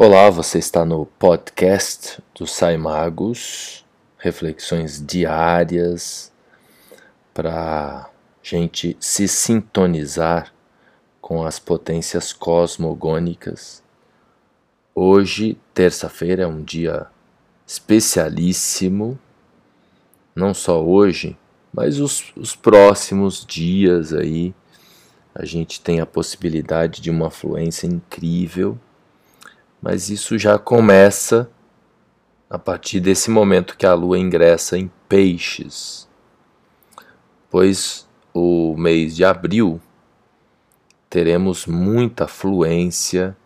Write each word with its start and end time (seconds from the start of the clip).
Olá, 0.00 0.30
você 0.30 0.58
está 0.58 0.84
no 0.84 1.06
podcast 1.06 2.22
do 2.32 2.46
Sai 2.46 2.76
Magos, 2.76 3.84
reflexões 4.16 5.04
diárias 5.04 6.32
para 7.34 8.08
gente 8.40 8.96
se 9.00 9.26
sintonizar 9.26 10.54
com 11.20 11.44
as 11.44 11.58
potências 11.58 12.32
cosmogônicas. 12.32 13.82
Hoje, 14.94 15.58
terça-feira, 15.74 16.44
é 16.44 16.46
um 16.46 16.62
dia 16.62 17.08
especialíssimo, 17.66 19.18
não 20.32 20.54
só 20.54 20.80
hoje, 20.80 21.36
mas 21.72 21.98
os, 21.98 22.32
os 22.36 22.54
próximos 22.54 23.44
dias 23.44 24.12
aí. 24.12 24.54
A 25.34 25.44
gente 25.44 25.80
tem 25.80 25.98
a 25.98 26.06
possibilidade 26.06 27.00
de 27.00 27.10
uma 27.10 27.32
fluência 27.32 27.88
incrível 27.88 28.78
mas 29.80 30.10
isso 30.10 30.38
já 30.38 30.58
começa 30.58 31.50
a 32.50 32.58
partir 32.58 33.00
desse 33.00 33.30
momento 33.30 33.76
que 33.76 33.86
a 33.86 33.94
lua 33.94 34.18
ingressa 34.18 34.76
em 34.78 34.90
Peixes, 35.08 36.08
pois 37.50 38.08
o 38.32 38.74
mês 38.76 39.16
de 39.16 39.24
abril 39.24 39.80
teremos 41.08 41.66
muita 41.66 42.26
fluência 42.26 43.36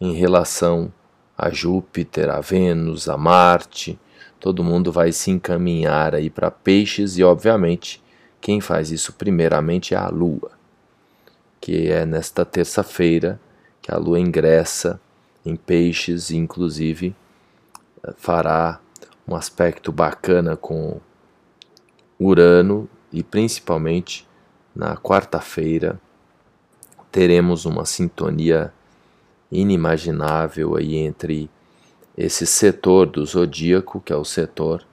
em 0.00 0.14
relação 0.14 0.92
a 1.36 1.50
Júpiter, 1.50 2.30
a 2.30 2.40
Vênus, 2.40 3.08
a 3.08 3.16
Marte. 3.16 3.98
Todo 4.40 4.64
mundo 4.64 4.90
vai 4.90 5.12
se 5.12 5.30
encaminhar 5.30 6.14
aí 6.14 6.30
para 6.30 6.50
Peixes 6.50 7.18
e, 7.18 7.24
obviamente, 7.24 8.02
quem 8.40 8.60
faz 8.60 8.90
isso 8.90 9.12
primeiramente 9.12 9.94
é 9.94 9.98
a 9.98 10.08
Lua, 10.08 10.52
que 11.60 11.88
é 11.90 12.06
nesta 12.06 12.44
terça-feira 12.44 13.40
que 13.82 13.92
a 13.92 13.98
Lua 13.98 14.18
ingressa 14.20 15.00
em 15.46 15.54
peixes, 15.54 16.32
inclusive 16.32 17.14
eh, 18.02 18.12
fará 18.16 18.80
um 19.26 19.36
aspecto 19.36 19.92
bacana 19.92 20.56
com 20.56 21.00
Urano 22.18 22.88
e 23.12 23.22
principalmente 23.22 24.26
na 24.74 24.96
quarta-feira 24.96 26.00
teremos 27.12 27.64
uma 27.64 27.84
sintonia 27.86 28.72
inimaginável 29.50 30.76
aí 30.76 30.96
entre 30.96 31.48
esse 32.16 32.46
setor 32.46 33.06
do 33.06 33.24
zodíaco, 33.24 34.00
que 34.00 34.12
é 34.12 34.16
o 34.16 34.24
setor 34.24 34.84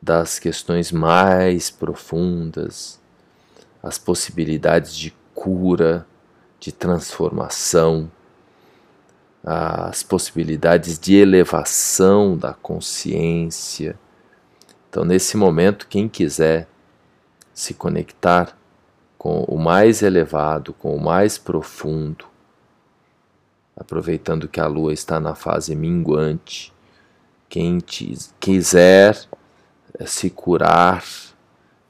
das 0.00 0.38
questões 0.38 0.92
mais 0.92 1.70
profundas, 1.70 3.00
as 3.82 3.96
possibilidades 3.96 4.94
de 4.94 5.14
cura, 5.34 6.06
de 6.60 6.72
transformação, 6.72 8.10
as 9.44 10.02
possibilidades 10.02 10.98
de 10.98 11.16
elevação 11.16 12.36
da 12.36 12.52
consciência. 12.52 13.98
Então, 14.88 15.04
nesse 15.04 15.36
momento, 15.36 15.86
quem 15.86 16.08
quiser 16.08 16.68
se 17.52 17.74
conectar 17.74 18.56
com 19.16 19.42
o 19.44 19.58
mais 19.58 20.02
elevado, 20.02 20.72
com 20.72 20.94
o 20.94 21.00
mais 21.00 21.36
profundo, 21.36 22.24
aproveitando 23.76 24.48
que 24.48 24.60
a 24.60 24.66
lua 24.66 24.92
está 24.92 25.18
na 25.18 25.34
fase 25.34 25.74
minguante, 25.74 26.72
quem 27.48 27.80
quiser 28.38 29.18
eh, 29.98 30.06
se 30.06 30.30
curar 30.30 31.04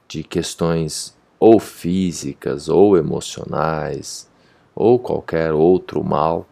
de 0.07 0.23
questões 0.23 1.15
ou 1.39 1.59
físicas 1.59 2.69
ou 2.69 2.97
emocionais 2.97 4.29
ou 4.73 4.97
qualquer 4.97 5.53
outro 5.53 6.03
mal, 6.03 6.47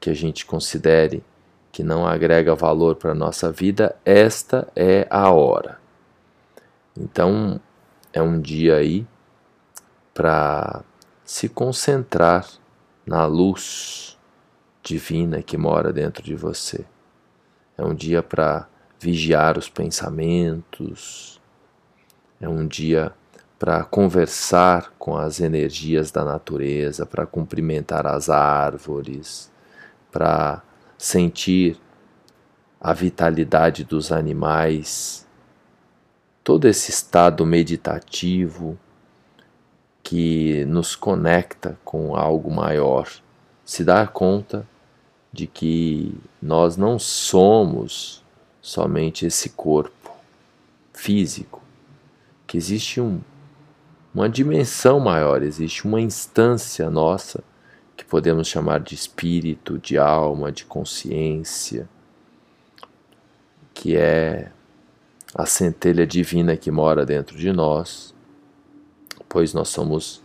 que 0.00 0.10
a 0.10 0.14
gente 0.14 0.46
considere 0.46 1.22
que 1.70 1.82
não 1.82 2.06
agrega 2.06 2.54
valor 2.54 2.96
para 2.96 3.12
a 3.12 3.14
nossa 3.14 3.52
vida, 3.52 3.94
esta 4.04 4.66
é 4.74 5.06
a 5.10 5.30
hora. 5.30 5.78
Então, 6.96 7.60
é 8.12 8.20
um 8.20 8.40
dia 8.40 8.76
aí 8.76 9.06
para 10.12 10.82
se 11.24 11.48
concentrar 11.48 12.48
na 13.06 13.24
luz 13.26 14.18
divina 14.82 15.42
que 15.42 15.56
mora 15.56 15.92
dentro 15.92 16.22
de 16.22 16.34
você. 16.34 16.84
É 17.76 17.84
um 17.84 17.94
dia 17.94 18.22
para 18.22 18.66
vigiar 18.98 19.56
os 19.56 19.68
pensamentos. 19.68 21.40
É 22.40 22.48
um 22.48 22.66
dia 22.66 23.12
para 23.58 23.84
conversar 23.84 24.92
com 24.98 25.16
as 25.16 25.40
energias 25.40 26.10
da 26.10 26.24
natureza, 26.24 27.04
para 27.04 27.26
cumprimentar 27.26 28.06
as 28.06 28.28
árvores, 28.28 29.50
para 30.18 30.64
sentir 30.98 31.78
a 32.80 32.92
vitalidade 32.92 33.84
dos 33.84 34.10
animais, 34.10 35.24
todo 36.42 36.66
esse 36.66 36.90
estado 36.90 37.46
meditativo 37.46 38.76
que 40.02 40.64
nos 40.64 40.96
conecta 40.96 41.78
com 41.84 42.16
algo 42.16 42.50
maior, 42.50 43.08
se 43.64 43.84
dar 43.84 44.08
conta 44.08 44.66
de 45.32 45.46
que 45.46 46.12
nós 46.42 46.76
não 46.76 46.98
somos 46.98 48.24
somente 48.60 49.24
esse 49.24 49.50
corpo 49.50 50.10
físico, 50.92 51.62
que 52.44 52.56
existe 52.56 53.00
um, 53.00 53.20
uma 54.12 54.28
dimensão 54.28 54.98
maior, 54.98 55.44
existe 55.44 55.86
uma 55.86 56.00
instância 56.00 56.90
nossa 56.90 57.44
que 57.98 58.04
podemos 58.04 58.46
chamar 58.46 58.78
de 58.78 58.94
espírito, 58.94 59.76
de 59.76 59.98
alma, 59.98 60.52
de 60.52 60.64
consciência, 60.64 61.88
que 63.74 63.96
é 63.96 64.52
a 65.34 65.44
centelha 65.44 66.06
divina 66.06 66.56
que 66.56 66.70
mora 66.70 67.04
dentro 67.04 67.36
de 67.36 67.52
nós, 67.52 68.14
pois 69.28 69.52
nós 69.52 69.68
somos 69.68 70.22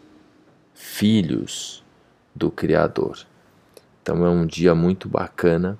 filhos 0.75 1.83
do 2.35 2.51
Criador. 2.51 3.25
Então 4.03 4.23
é 4.23 4.29
um 4.29 4.45
dia 4.45 4.75
muito 4.75 5.09
bacana 5.09 5.75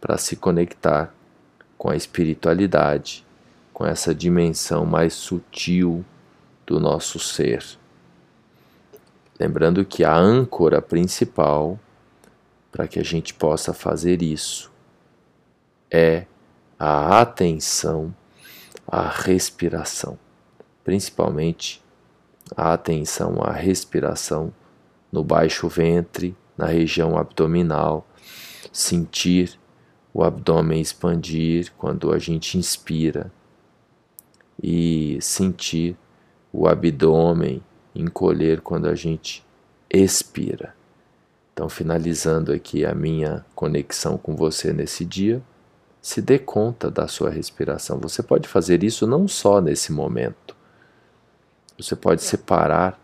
para 0.00 0.16
se 0.16 0.34
conectar 0.34 1.12
com 1.76 1.90
a 1.90 1.96
espiritualidade, 1.96 3.22
com 3.74 3.84
essa 3.84 4.14
dimensão 4.14 4.86
mais 4.86 5.12
sutil 5.12 6.02
do 6.66 6.80
nosso 6.80 7.18
ser. 7.18 7.62
Lembrando 9.38 9.84
que 9.84 10.04
a 10.04 10.16
âncora 10.16 10.82
principal 10.82 11.78
para 12.72 12.88
que 12.88 12.98
a 12.98 13.04
gente 13.04 13.32
possa 13.32 13.72
fazer 13.72 14.22
isso 14.22 14.70
é 15.90 16.26
a 16.78 17.20
atenção 17.20 18.14
à 18.86 19.08
respiração, 19.08 20.18
principalmente 20.84 21.82
a 22.56 22.72
atenção 22.72 23.42
à 23.42 23.52
respiração 23.52 24.52
no 25.10 25.22
baixo 25.22 25.68
ventre, 25.68 26.36
na 26.56 26.66
região 26.66 27.16
abdominal, 27.16 28.06
sentir 28.72 29.58
o 30.12 30.22
abdômen 30.22 30.80
expandir 30.80 31.72
quando 31.78 32.12
a 32.12 32.18
gente 32.18 32.58
inspira 32.58 33.30
e 34.60 35.18
sentir 35.20 35.96
o 36.52 36.66
abdômen 36.66 37.62
encolher 38.00 38.60
quando 38.60 38.86
a 38.88 38.94
gente 38.94 39.44
expira. 39.90 40.74
Então, 41.52 41.68
finalizando 41.68 42.52
aqui 42.52 42.84
a 42.84 42.94
minha 42.94 43.44
conexão 43.54 44.16
com 44.16 44.36
você 44.36 44.72
nesse 44.72 45.04
dia, 45.04 45.42
se 46.00 46.22
dê 46.22 46.38
conta 46.38 46.90
da 46.90 47.08
sua 47.08 47.30
respiração. 47.30 47.98
Você 47.98 48.22
pode 48.22 48.46
fazer 48.46 48.84
isso 48.84 49.06
não 49.06 49.26
só 49.26 49.60
nesse 49.60 49.92
momento. 49.92 50.56
Você 51.76 51.96
pode 51.96 52.22
separar 52.22 53.00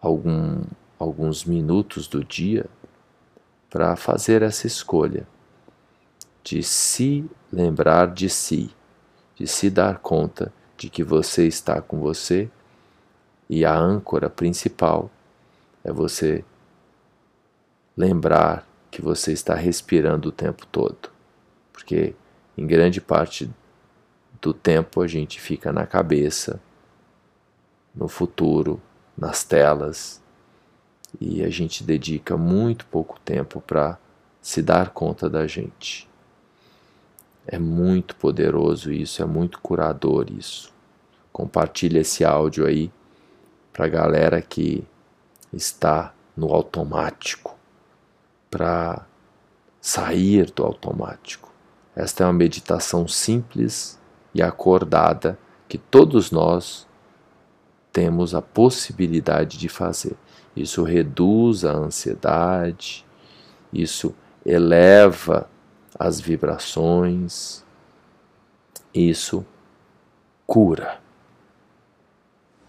algum, 0.00 0.62
alguns 0.98 1.44
minutos 1.44 2.06
do 2.06 2.22
dia 2.22 2.66
para 3.70 3.96
fazer 3.96 4.42
essa 4.42 4.66
escolha 4.66 5.26
de 6.42 6.62
se 6.62 7.24
lembrar 7.50 8.12
de 8.12 8.28
si, 8.28 8.70
de 9.34 9.46
se 9.46 9.70
dar 9.70 9.98
conta 9.98 10.52
de 10.76 10.90
que 10.90 11.02
você 11.02 11.46
está 11.46 11.80
com 11.80 11.98
você 11.98 12.50
e 13.48 13.64
a 13.64 13.76
âncora 13.76 14.30
principal 14.30 15.10
é 15.82 15.92
você 15.92 16.44
lembrar 17.96 18.66
que 18.90 19.02
você 19.02 19.32
está 19.32 19.54
respirando 19.54 20.28
o 20.28 20.32
tempo 20.32 20.66
todo. 20.66 21.10
Porque 21.72 22.14
em 22.56 22.66
grande 22.66 23.00
parte 23.00 23.50
do 24.40 24.54
tempo 24.54 25.00
a 25.00 25.06
gente 25.06 25.40
fica 25.40 25.72
na 25.72 25.86
cabeça, 25.86 26.60
no 27.94 28.08
futuro, 28.08 28.80
nas 29.16 29.44
telas, 29.44 30.22
e 31.20 31.44
a 31.44 31.50
gente 31.50 31.84
dedica 31.84 32.36
muito 32.36 32.86
pouco 32.86 33.18
tempo 33.20 33.60
para 33.60 33.98
se 34.40 34.60
dar 34.60 34.90
conta 34.90 35.28
da 35.28 35.46
gente. 35.46 36.08
É 37.46 37.58
muito 37.58 38.16
poderoso 38.16 38.92
isso, 38.92 39.22
é 39.22 39.26
muito 39.26 39.60
curador 39.60 40.30
isso. 40.30 40.72
Compartilhe 41.32 41.98
esse 41.98 42.24
áudio 42.24 42.66
aí 42.66 42.90
para 43.74 43.86
a 43.86 43.88
galera 43.88 44.40
que 44.40 44.86
está 45.52 46.14
no 46.36 46.54
automático, 46.54 47.58
para 48.48 49.04
sair 49.80 50.50
do 50.52 50.64
automático. 50.64 51.52
Esta 51.94 52.22
é 52.22 52.26
uma 52.26 52.32
meditação 52.32 53.06
simples 53.08 54.00
e 54.32 54.40
acordada 54.40 55.36
que 55.68 55.76
todos 55.76 56.30
nós 56.30 56.86
temos 57.92 58.32
a 58.32 58.40
possibilidade 58.40 59.58
de 59.58 59.68
fazer. 59.68 60.16
Isso 60.56 60.84
reduz 60.84 61.64
a 61.64 61.72
ansiedade, 61.72 63.04
isso 63.72 64.14
eleva 64.46 65.50
as 65.98 66.20
vibrações, 66.20 67.64
isso 68.94 69.44
cura. 70.46 71.03